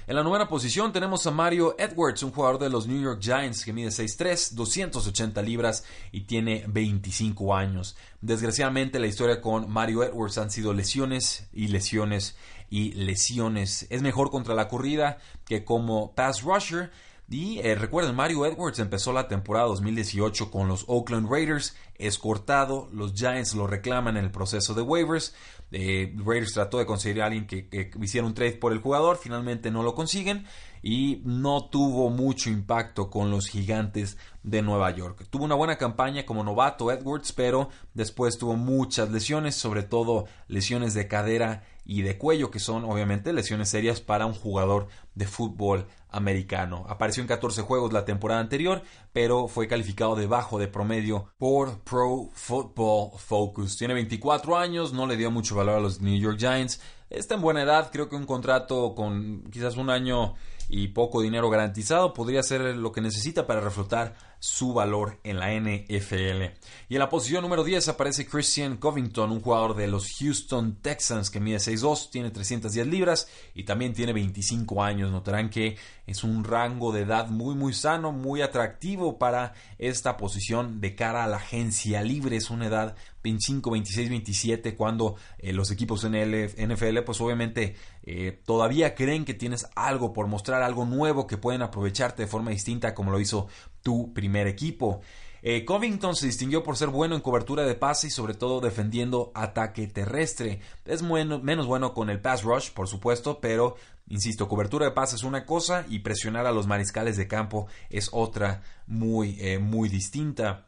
En 0.06 0.18
la 0.18 0.24
novena 0.24 0.50
posición 0.50 0.92
tenemos 0.92 1.26
a 1.28 1.32
Mario 1.32 1.78
Edwards, 1.80 2.24
un 2.24 2.32
jugador 2.32 2.60
de 2.60 2.70
los 2.70 2.88
New 2.88 3.02
York 3.02 3.22
Giants 3.22 3.64
que 3.64 3.72
mide 3.72 3.88
6'3, 3.88 4.52
280 4.52 5.42
libras 5.42 5.86
y 6.12 6.22
tiene 6.22 6.66
25 6.68 7.56
años. 7.56 7.96
Desgraciadamente 8.20 9.00
la 9.00 9.08
historia 9.08 9.40
con 9.40 9.72
Mario 9.72 10.04
Edwards 10.04 10.38
han 10.38 10.52
sido 10.52 10.74
lesiones 10.74 11.48
y 11.54 11.70
lesiones 11.70 12.36
y 12.70 12.92
lesiones. 12.92 13.88
Es 13.90 14.02
mejor 14.02 14.30
contra 14.30 14.56
la 14.56 14.68
corrida 14.68 15.20
que 15.46 15.64
como 15.64 16.14
pass 16.14 16.42
rusher. 16.42 16.92
Y 17.30 17.60
eh, 17.60 17.76
recuerden, 17.76 18.14
Mario 18.14 18.46
Edwards 18.46 18.80
empezó 18.80 19.14
la 19.14 19.30
temporada 19.30 19.68
2018 19.68 20.52
con 20.52 20.68
los 20.68 20.84
Oakland 20.88 21.32
Raiders, 21.32 21.78
es 21.96 22.18
cortado, 22.18 22.90
los 22.92 23.14
Giants 23.14 23.56
lo 23.56 23.68
reclaman 23.68 24.18
en 24.18 24.26
el 24.26 24.32
proceso 24.32 24.74
de 24.74 24.82
waivers, 24.82 25.34
eh, 25.76 26.14
Raiders 26.24 26.54
trató 26.54 26.78
de 26.78 26.86
conseguir 26.86 27.24
a 27.24 27.26
alguien 27.26 27.48
que, 27.48 27.90
hiciera 28.00 28.28
un 28.28 28.36
trade 28.36 28.54
por 28.54 28.74
el 28.74 28.80
jugador, 28.80 29.18
finalmente 29.18 29.72
no 29.72 29.82
lo 29.82 29.96
consiguen 29.96 30.46
y 30.84 31.24
no 31.26 31.66
tuvo 31.66 32.12
mucho 32.12 32.52
impacto 32.52 33.10
con 33.10 33.32
los 33.32 33.48
gigantes 33.48 34.18
de 34.44 34.62
Nueva 34.62 34.92
York. 34.92 35.26
Tuvo 35.32 35.46
una 35.46 35.56
buena 35.56 35.78
campaña 35.78 36.28
como 36.28 36.44
novato 36.44 36.92
Edwards, 36.92 37.32
pero 37.32 37.70
después 37.96 38.38
tuvo 38.38 38.56
muchas 38.56 39.10
lesiones, 39.10 39.56
sobre 39.56 39.82
todo 39.82 40.26
lesiones 40.48 40.94
de 40.94 41.08
cadera 41.08 41.64
y 41.86 42.04
de 42.04 42.20
cuello, 42.20 42.52
que 42.52 42.60
son 42.60 42.86
obviamente 42.86 43.34
lesiones 43.34 43.70
serias 43.70 44.00
para 44.00 44.28
un 44.28 44.34
jugador 44.34 44.90
de 45.16 45.26
fútbol 45.26 45.88
americano. 46.10 46.86
Apareció 46.88 47.22
en 47.22 47.28
14 47.28 47.64
juegos 47.64 47.92
la 47.92 48.06
temporada 48.06 48.42
anterior, 48.42 48.84
pero 49.12 49.48
fue 49.48 49.68
calificado 49.68 50.16
debajo 50.16 50.60
de 50.60 50.68
promedio 50.68 51.34
por 51.40 51.83
Pro 51.84 52.30
Football 52.34 53.18
Focus. 53.18 53.78
Tiene 53.78 53.94
24 53.94 54.58
años, 54.58 54.94
no 54.94 55.06
le 55.06 55.18
dio 55.18 55.32
mucho 55.32 55.56
valor 55.56 55.78
a 55.78 55.80
los 55.80 56.02
New 56.02 56.18
York 56.18 56.38
Giants. 56.40 56.82
Está 57.10 57.36
en 57.36 57.42
buena 57.42 57.64
edad, 57.64 57.90
creo 57.92 58.10
que 58.10 58.16
un 58.16 58.26
contrato 58.26 58.96
con 58.96 59.44
quizás 59.52 59.78
un 59.78 59.90
año 59.90 60.36
y 60.70 60.88
poco 60.88 61.22
dinero 61.22 61.50
garantizado 61.50 62.14
podría 62.14 62.42
ser 62.42 62.62
lo 62.76 62.92
que 62.92 63.02
necesita 63.02 63.46
para 63.46 63.62
reflotar 63.62 64.16
su 64.44 64.74
valor 64.74 65.22
en 65.24 65.40
la 65.40 65.54
NFL. 65.54 66.52
Y 66.90 66.96
en 66.96 67.00
la 67.00 67.08
posición 67.08 67.44
número 67.44 67.64
10 67.64 67.88
aparece 67.88 68.28
Christian 68.28 68.76
Covington, 68.76 69.32
un 69.32 69.40
jugador 69.40 69.74
de 69.74 69.88
los 69.88 70.18
Houston 70.20 70.76
Texans 70.82 71.30
que 71.30 71.40
mide 71.40 71.60
6'2, 71.60 72.10
tiene 72.10 72.30
310 72.30 72.86
libras 72.88 73.30
y 73.56 73.64
también 73.64 73.94
tiene 73.94 74.12
25 74.12 74.84
años. 74.84 75.12
Notarán 75.12 75.50
que 75.50 75.78
es 76.06 76.26
un 76.26 76.44
rango 76.44 76.92
de 76.92 77.04
edad 77.04 77.30
muy 77.30 77.56
muy 77.56 77.74
sano, 77.74 78.12
muy 78.12 78.42
atractivo 78.42 79.18
para 79.18 79.54
esta 79.78 80.18
posición 80.18 80.82
de 80.82 80.94
cara 80.94 81.24
a 81.24 81.28
la 81.28 81.38
agencia 81.38 82.02
libre. 82.02 82.36
Es 82.36 82.50
una 82.50 82.68
edad 82.68 82.98
25, 83.24 83.72
26, 83.72 84.10
27 84.10 84.76
cuando 84.76 85.16
eh, 85.38 85.54
los 85.54 85.72
equipos 85.72 86.04
en 86.04 86.16
el 86.16 86.50
NFL 86.58 87.00
pues 87.06 87.22
obviamente 87.22 87.78
eh, 88.04 88.38
todavía 88.46 88.96
creen 88.96 89.24
que 89.24 89.34
tienes 89.34 89.68
algo 89.76 90.12
por 90.12 90.28
mostrar, 90.28 90.62
algo 90.62 90.84
nuevo 90.86 91.26
que 91.26 91.38
pueden 91.38 91.62
aprovecharte 91.62 92.24
de 92.24 92.28
forma 92.28 92.52
distinta 92.52 92.94
como 92.94 93.12
lo 93.12 93.22
hizo 93.22 93.48
tu 93.84 94.14
primer 94.14 94.48
equipo. 94.48 95.02
Eh, 95.44 95.66
Covington 95.66 96.16
se 96.16 96.26
distinguió 96.26 96.64
por 96.64 96.78
ser 96.78 96.88
bueno 96.88 97.16
en 97.16 97.22
cobertura 97.22 97.64
de 97.64 97.76
pase 97.76 98.08
y 98.08 98.10
sobre 98.10 98.34
todo 98.34 98.62
defendiendo 98.62 99.32
ataque 99.36 99.88
terrestre. 99.88 100.62
Es 100.86 101.04
menos 101.04 101.68
bueno 101.68 101.94
con 101.94 102.10
el 102.10 102.22
pass 102.22 102.44
rush, 102.44 102.72
por 102.72 102.88
supuesto, 102.88 103.40
pero 103.42 103.76
insisto, 104.08 104.48
cobertura 104.48 104.86
de 104.86 104.94
pase 104.94 105.18
es 105.18 105.24
una 105.24 105.46
cosa 105.46 105.86
y 105.90 106.00
presionar 106.00 106.48
a 106.48 106.52
los 106.52 106.66
mariscales 106.66 107.18
de 107.18 107.28
campo 107.28 107.68
es 107.90 108.10
otra 108.14 108.64
muy, 108.88 109.38
muy 109.60 109.90
distinta. 109.90 110.66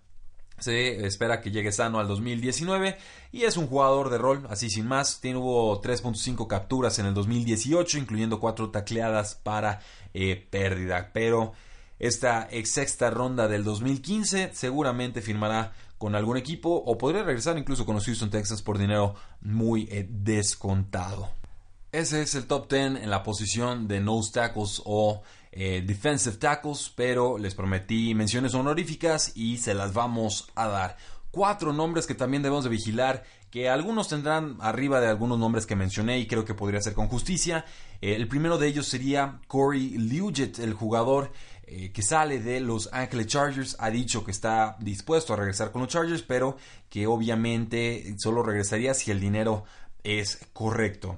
Se 0.58 1.06
espera 1.06 1.42
que 1.42 1.52
llegue 1.52 1.74
sano 1.74 2.00
al 2.00 2.08
2019 2.08 2.98
y 3.34 3.44
es 3.44 3.58
un 3.58 3.68
jugador 3.68 4.10
de 4.10 4.18
rol, 4.18 4.48
así 4.50 4.70
sin 4.70 4.88
más. 4.88 5.20
Tiene, 5.20 5.38
hubo 5.38 5.82
3.5 5.82 6.48
capturas 6.48 6.98
en 7.00 7.08
el 7.08 7.14
2018, 7.14 7.98
incluyendo 7.98 8.40
4 8.40 8.72
tacleadas 8.72 9.36
para 9.36 9.82
eh, 10.14 10.48
pérdida. 10.50 11.12
Pero 11.14 11.52
esta 12.00 12.48
ex 12.52 12.72
sexta 12.72 13.10
ronda 13.10 13.48
del 13.48 13.64
2015 13.64 14.52
seguramente 14.54 15.22
firmará 15.22 15.74
con 15.98 16.16
algún 16.16 16.38
equipo 16.38 16.70
o 16.70 16.98
podría 16.98 17.24
regresar 17.24 17.58
incluso 17.58 17.86
con 17.86 17.96
los 17.96 18.06
Houston 18.06 18.30
Texas 18.30 18.62
por 18.62 18.78
dinero 18.78 19.16
muy 19.42 19.88
eh, 19.92 20.08
descontado. 20.10 21.30
Ese 21.92 22.22
es 22.22 22.36
el 22.36 22.46
top 22.46 22.70
10 22.70 23.04
en 23.04 23.10
la 23.10 23.24
posición 23.24 23.88
de 23.88 24.02
nose 24.02 24.34
tackles 24.34 24.82
o 24.84 25.24
eh, 25.54 25.82
defensive 25.86 26.36
tackles, 26.36 26.92
pero 26.94 27.38
les 27.38 27.56
prometí 27.56 28.14
menciones 28.14 28.54
honoríficas 28.54 29.32
y 29.36 29.60
se 29.60 29.74
las 29.74 29.94
vamos 29.94 30.50
a 30.56 30.68
dar. 30.68 30.98
Cuatro 31.32 31.72
nombres 31.72 32.06
que 32.06 32.14
también 32.14 32.44
debemos 32.44 32.66
de 32.66 32.70
vigilar, 32.70 33.24
que 33.50 33.70
algunos 33.70 34.10
tendrán 34.10 34.58
arriba 34.60 35.00
de 35.00 35.08
algunos 35.08 35.40
nombres 35.40 35.66
que 35.66 35.78
mencioné 35.78 36.20
y 36.20 36.28
creo 36.28 36.44
que 36.44 36.54
podría 36.54 36.82
ser 36.82 36.94
con 36.94 37.08
justicia. 37.08 37.64
Eh, 38.02 38.16
el 38.16 38.28
primero 38.28 38.58
de 38.58 38.68
ellos 38.68 38.88
sería 38.88 39.40
Corey 39.48 39.98
Liuget, 39.98 40.60
el 40.60 40.74
jugador 40.74 41.32
eh, 41.68 41.92
que 41.92 42.02
sale 42.02 42.40
de 42.40 42.60
los 42.60 42.90
Angeles 42.94 43.28
Chargers, 43.28 43.76
ha 43.80 43.90
dicho 43.90 44.24
que 44.24 44.32
está 44.32 44.78
dispuesto 44.80 45.34
a 45.34 45.38
regresar 45.38 45.72
con 45.72 45.82
los 45.82 45.90
Chargers, 45.92 46.22
pero 46.22 46.58
que 46.90 47.08
obviamente 47.08 48.16
solo 48.18 48.44
regresaría 48.44 48.94
si 48.94 49.12
el 49.12 49.20
dinero 49.20 49.64
es 50.04 50.40
correcto. 50.54 51.18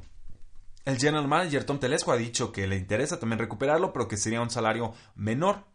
El 0.86 0.98
general 0.98 1.28
manager 1.28 1.66
Tom 1.66 1.80
Telesco 1.80 2.14
ha 2.14 2.18
dicho 2.18 2.54
que 2.54 2.66
le 2.66 2.78
interesa 2.78 3.20
también 3.20 3.40
recuperarlo, 3.40 3.92
pero 3.92 4.08
que 4.08 4.16
sería 4.16 4.42
un 4.42 4.50
salario 4.50 4.94
menor 5.16 5.66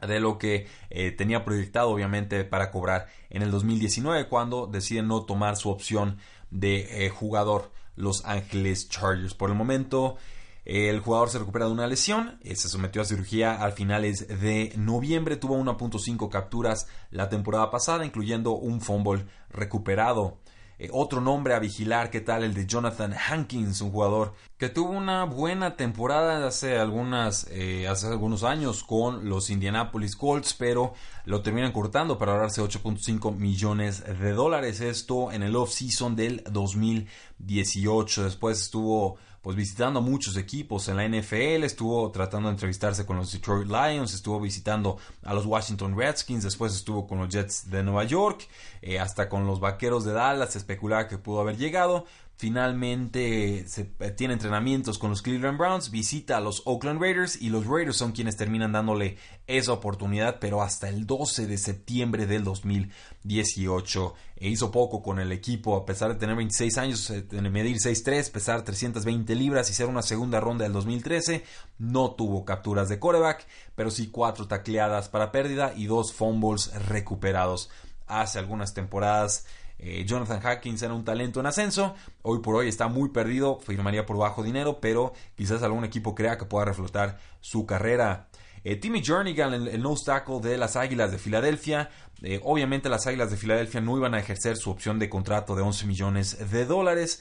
de 0.00 0.20
lo 0.20 0.38
que 0.38 0.68
eh, 0.90 1.10
tenía 1.10 1.44
proyectado 1.44 1.90
obviamente 1.90 2.44
para 2.44 2.70
cobrar 2.70 3.08
en 3.30 3.42
el 3.42 3.50
2019 3.50 4.28
cuando 4.28 4.66
deciden 4.66 5.08
no 5.08 5.24
tomar 5.24 5.56
su 5.56 5.70
opción 5.70 6.18
de 6.50 7.04
eh, 7.04 7.10
jugador 7.10 7.72
Los 7.96 8.24
Ángeles 8.24 8.88
Chargers. 8.88 9.34
Por 9.34 9.50
el 9.50 9.56
momento 9.56 10.16
el 10.64 11.00
jugador 11.00 11.28
se 11.28 11.38
recupera 11.38 11.66
de 11.66 11.72
una 11.72 11.86
lesión, 11.86 12.38
eh, 12.42 12.56
se 12.56 12.68
sometió 12.68 13.02
a 13.02 13.04
cirugía 13.04 13.54
al 13.54 13.72
finales 13.72 14.26
de 14.28 14.72
noviembre, 14.76 15.36
tuvo 15.36 15.56
1.5 15.56 16.28
capturas 16.30 16.86
la 17.10 17.28
temporada 17.28 17.70
pasada, 17.70 18.06
incluyendo 18.06 18.52
un 18.52 18.80
fumble 18.80 19.26
recuperado. 19.50 20.38
Eh, 20.76 20.88
otro 20.92 21.20
nombre 21.20 21.54
a 21.54 21.60
vigilar, 21.60 22.10
¿qué 22.10 22.20
tal? 22.20 22.42
El 22.42 22.52
de 22.52 22.66
Jonathan 22.66 23.14
Hankins, 23.14 23.80
un 23.80 23.92
jugador 23.92 24.34
que 24.58 24.68
tuvo 24.68 24.90
una 24.90 25.24
buena 25.24 25.76
temporada 25.76 26.44
hace, 26.44 26.78
algunas, 26.78 27.46
eh, 27.50 27.86
hace 27.86 28.08
algunos 28.08 28.42
años 28.42 28.82
con 28.82 29.28
los 29.28 29.50
Indianapolis 29.50 30.16
Colts, 30.16 30.54
pero 30.54 30.94
lo 31.26 31.42
terminan 31.42 31.70
cortando 31.70 32.18
para 32.18 32.32
ahorrarse 32.32 32.60
8.5 32.60 33.36
millones 33.36 34.02
de 34.04 34.32
dólares. 34.32 34.80
Esto 34.80 35.30
en 35.30 35.44
el 35.44 35.54
off-season 35.54 36.16
del 36.16 36.42
2018. 36.50 38.24
Después 38.24 38.60
estuvo 38.60 39.16
pues 39.44 39.56
visitando 39.56 40.00
muchos 40.00 40.38
equipos 40.38 40.88
en 40.88 40.96
la 40.96 41.06
NFL, 41.06 41.64
estuvo 41.64 42.10
tratando 42.10 42.48
de 42.48 42.54
entrevistarse 42.54 43.04
con 43.04 43.18
los 43.18 43.30
Detroit 43.30 43.68
Lions, 43.68 44.14
estuvo 44.14 44.40
visitando 44.40 44.96
a 45.22 45.34
los 45.34 45.44
Washington 45.44 45.94
Redskins, 45.94 46.44
después 46.44 46.74
estuvo 46.74 47.06
con 47.06 47.18
los 47.18 47.28
Jets 47.28 47.70
de 47.70 47.82
Nueva 47.82 48.04
York, 48.04 48.48
eh, 48.80 48.98
hasta 48.98 49.28
con 49.28 49.46
los 49.46 49.60
Vaqueros 49.60 50.06
de 50.06 50.14
Dallas, 50.14 50.56
especulaba 50.56 51.08
que 51.08 51.18
pudo 51.18 51.42
haber 51.42 51.58
llegado, 51.58 52.06
Finalmente 52.36 53.60
eh, 53.60 54.10
tiene 54.16 54.34
entrenamientos 54.34 54.98
con 54.98 55.10
los 55.10 55.22
Cleveland 55.22 55.56
Browns, 55.56 55.92
visita 55.92 56.36
a 56.36 56.40
los 56.40 56.62
Oakland 56.64 57.00
Raiders 57.00 57.40
y 57.40 57.48
los 57.48 57.64
Raiders 57.64 57.96
son 57.96 58.10
quienes 58.10 58.36
terminan 58.36 58.72
dándole 58.72 59.18
esa 59.46 59.72
oportunidad, 59.72 60.40
pero 60.40 60.60
hasta 60.60 60.88
el 60.88 61.06
12 61.06 61.46
de 61.46 61.58
septiembre 61.58 62.26
del 62.26 62.42
2018 62.42 64.14
e 64.36 64.48
hizo 64.48 64.72
poco 64.72 65.00
con 65.00 65.20
el 65.20 65.30
equipo, 65.30 65.76
a 65.76 65.86
pesar 65.86 66.12
de 66.12 66.18
tener 66.18 66.34
26 66.34 66.76
años, 66.78 67.08
eh, 67.10 67.24
medir 67.30 67.76
6'3, 67.76 68.32
pesar 68.32 68.62
320 68.62 69.32
libras 69.36 69.70
y 69.70 69.74
ser 69.74 69.86
una 69.86 70.02
segunda 70.02 70.40
ronda 70.40 70.64
del 70.64 70.72
2013, 70.72 71.44
no 71.78 72.16
tuvo 72.16 72.44
capturas 72.44 72.88
de 72.88 72.98
coreback, 72.98 73.46
pero 73.76 73.92
sí 73.92 74.08
cuatro 74.10 74.48
tacleadas 74.48 75.08
para 75.08 75.30
pérdida 75.30 75.72
y 75.76 75.86
dos 75.86 76.12
fumbles 76.12 76.72
recuperados. 76.88 77.70
Hace 78.06 78.40
algunas 78.40 78.74
temporadas 78.74 79.46
eh, 79.84 80.04
Jonathan 80.06 80.40
Hackins 80.40 80.82
era 80.82 80.94
un 80.94 81.04
talento 81.04 81.40
en 81.40 81.46
ascenso, 81.46 81.94
hoy 82.22 82.38
por 82.38 82.54
hoy 82.54 82.68
está 82.68 82.88
muy 82.88 83.10
perdido, 83.10 83.60
firmaría 83.60 84.06
por 84.06 84.16
bajo 84.16 84.42
dinero, 84.42 84.80
pero 84.80 85.12
quizás 85.36 85.62
algún 85.62 85.84
equipo 85.84 86.14
crea 86.14 86.38
que 86.38 86.46
pueda 86.46 86.64
reflotar 86.64 87.18
su 87.40 87.66
carrera. 87.66 88.28
Eh, 88.64 88.76
Timmy 88.76 89.04
Jernigan, 89.04 89.52
el, 89.52 89.68
el 89.68 89.82
nose 89.82 90.06
tackle 90.06 90.40
de 90.40 90.56
las 90.56 90.76
Águilas 90.76 91.12
de 91.12 91.18
Filadelfia. 91.18 91.90
Eh, 92.22 92.40
obviamente 92.44 92.88
las 92.88 93.06
Águilas 93.06 93.30
de 93.30 93.36
Filadelfia 93.36 93.82
no 93.82 93.98
iban 93.98 94.14
a 94.14 94.20
ejercer 94.20 94.56
su 94.56 94.70
opción 94.70 94.98
de 94.98 95.10
contrato 95.10 95.54
de 95.54 95.60
11 95.60 95.84
millones 95.84 96.50
de 96.50 96.64
dólares. 96.64 97.20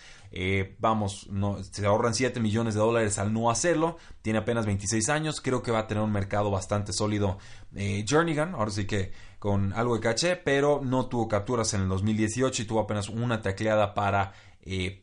Vamos, 0.80 1.28
no, 1.30 1.62
se 1.62 1.86
ahorran 1.86 2.14
7 2.16 2.40
millones 2.40 2.76
de 2.76 2.80
dólares 2.80 3.20
al 3.20 3.34
no 3.34 3.52
hacerlo. 3.52 3.98
Tiene 4.22 4.40
apenas 4.40 4.66
26 4.66 5.10
años. 5.10 5.42
Creo 5.42 5.62
que 5.62 5.72
va 5.72 5.80
a 5.80 5.88
tener 5.88 6.02
un 6.02 6.14
mercado 6.14 6.50
bastante 6.50 6.94
sólido. 6.94 7.38
Jernigan, 7.76 8.56
ahora 8.56 8.72
sí 8.72 8.86
que 8.86 9.12
con 9.44 9.74
algo 9.74 9.96
de 9.96 10.00
caché, 10.00 10.38
pero 10.38 10.80
no 10.82 11.08
tuvo 11.08 11.28
capturas 11.28 11.74
en 11.74 11.82
el 11.82 11.90
2018 11.90 12.62
y 12.62 12.66
tuvo 12.66 12.80
apenas 12.80 13.10
una 13.10 13.42
tacleada 13.42 13.94
para 13.94 14.32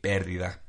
pérdida. 0.01 0.61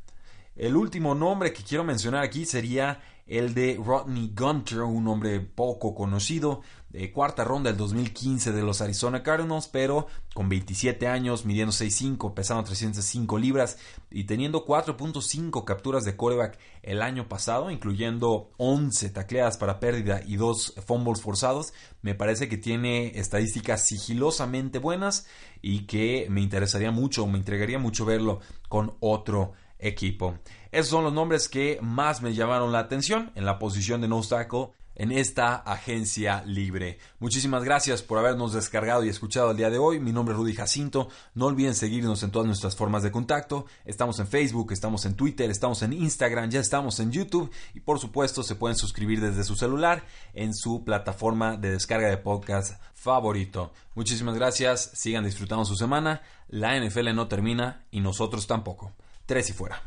El 0.54 0.76
último 0.76 1.14
nombre 1.14 1.54
que 1.54 1.62
quiero 1.62 1.82
mencionar 1.82 2.22
aquí 2.22 2.44
sería 2.44 3.00
el 3.26 3.54
de 3.54 3.80
Rodney 3.82 4.32
Gunter, 4.36 4.80
un 4.80 5.08
hombre 5.08 5.40
poco 5.40 5.94
conocido, 5.94 6.62
de 6.92 7.10
cuarta 7.10 7.42
ronda 7.44 7.70
del 7.70 7.78
2015 7.78 8.52
de 8.52 8.62
los 8.62 8.82
Arizona 8.82 9.22
Cardinals, 9.22 9.66
pero 9.66 10.08
con 10.34 10.50
27 10.50 11.06
años, 11.06 11.46
midiendo 11.46 11.72
6'5, 11.72 12.34
pesando 12.34 12.64
305 12.64 13.38
libras 13.38 13.78
y 14.10 14.24
teniendo 14.24 14.66
4.5 14.66 15.64
capturas 15.64 16.04
de 16.04 16.16
coreback 16.16 16.58
el 16.82 17.00
año 17.00 17.28
pasado, 17.28 17.70
incluyendo 17.70 18.50
11 18.58 19.08
tacleadas 19.08 19.56
para 19.56 19.80
pérdida 19.80 20.20
y 20.26 20.36
2 20.36 20.74
fumbles 20.86 21.22
forzados, 21.22 21.72
me 22.02 22.14
parece 22.14 22.50
que 22.50 22.58
tiene 22.58 23.18
estadísticas 23.18 23.86
sigilosamente 23.86 24.78
buenas 24.78 25.26
y 25.62 25.86
que 25.86 26.26
me 26.28 26.42
interesaría 26.42 26.90
mucho, 26.90 27.26
me 27.26 27.38
entregaría 27.38 27.78
mucho 27.78 28.04
verlo 28.04 28.40
con 28.68 28.96
otro 29.00 29.52
equipo. 29.82 30.38
Esos 30.70 30.88
son 30.88 31.04
los 31.04 31.12
nombres 31.12 31.48
que 31.48 31.78
más 31.82 32.22
me 32.22 32.32
llamaron 32.32 32.72
la 32.72 32.78
atención 32.78 33.30
en 33.34 33.44
la 33.44 33.58
posición 33.58 34.00
de 34.00 34.08
no 34.08 34.22
tackle 34.22 34.70
en 34.94 35.12
esta 35.12 35.56
agencia 35.56 36.42
libre. 36.46 36.98
Muchísimas 37.18 37.64
gracias 37.64 38.02
por 38.02 38.18
habernos 38.18 38.52
descargado 38.52 39.04
y 39.04 39.08
escuchado 39.08 39.50
el 39.50 39.56
día 39.56 39.70
de 39.70 39.78
hoy. 39.78 40.00
Mi 40.00 40.12
nombre 40.12 40.34
es 40.34 40.38
Rudy 40.38 40.54
Jacinto. 40.54 41.08
No 41.34 41.46
olviden 41.46 41.74
seguirnos 41.74 42.22
en 42.22 42.30
todas 42.30 42.46
nuestras 42.46 42.76
formas 42.76 43.02
de 43.02 43.10
contacto. 43.10 43.66
Estamos 43.84 44.18
en 44.20 44.26
Facebook, 44.26 44.72
estamos 44.72 45.04
en 45.06 45.14
Twitter, 45.14 45.50
estamos 45.50 45.82
en 45.82 45.92
Instagram, 45.92 46.50
ya 46.50 46.60
estamos 46.60 47.00
en 47.00 47.10
YouTube 47.10 47.50
y 47.74 47.80
por 47.80 47.98
supuesto 47.98 48.42
se 48.42 48.54
pueden 48.54 48.76
suscribir 48.76 49.20
desde 49.20 49.44
su 49.44 49.56
celular 49.56 50.04
en 50.34 50.54
su 50.54 50.84
plataforma 50.84 51.56
de 51.56 51.72
descarga 51.72 52.08
de 52.08 52.18
podcast 52.18 52.80
favorito. 52.94 53.72
Muchísimas 53.94 54.34
gracias. 54.34 54.90
Sigan 54.94 55.24
disfrutando 55.24 55.64
su 55.64 55.76
semana. 55.76 56.22
La 56.48 56.78
NFL 56.78 57.14
no 57.14 57.28
termina 57.28 57.84
y 57.90 58.00
nosotros 58.00 58.46
tampoco. 58.46 58.92
Tres 59.26 59.50
y 59.50 59.52
fuera. 59.52 59.82